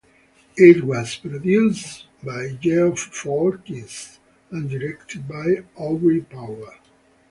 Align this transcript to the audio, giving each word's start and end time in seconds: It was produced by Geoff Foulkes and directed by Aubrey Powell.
It 0.57 0.83
was 0.83 1.17
produced 1.17 2.07
by 2.23 2.53
Geoff 2.59 2.99
Foulkes 3.01 4.17
and 4.49 4.67
directed 4.67 5.27
by 5.27 5.57
Aubrey 5.75 6.21
Powell. 6.21 6.73